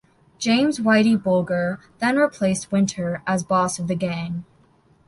James 0.39 0.79
"Whitey" 0.79 1.15
Bulger 1.15 1.79
then 1.99 2.17
replaced 2.17 2.71
Winter 2.71 3.21
as 3.27 3.43
boss 3.43 3.77
of 3.77 3.87
the 3.87 3.93
gang. 3.93 4.45